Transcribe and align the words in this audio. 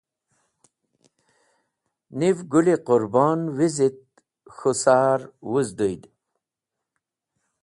Niv, 2.17 2.37
Gũl-e 2.51 2.75
Qũrbon 2.87 3.41
wizit 3.57 3.99
k̃hũ 4.57 4.73
sar 4.81 5.19
wũzdũyd.” 5.49 6.03